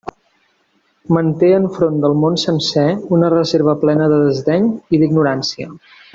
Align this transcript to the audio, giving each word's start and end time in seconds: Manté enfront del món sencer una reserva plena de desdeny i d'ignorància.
Manté 1.17 1.51
enfront 1.57 1.99
del 2.05 2.15
món 2.21 2.39
sencer 2.45 2.87
una 3.19 3.29
reserva 3.35 3.77
plena 3.85 4.09
de 4.15 4.19
desdeny 4.25 4.67
i 4.99 5.03
d'ignorància. 5.05 5.71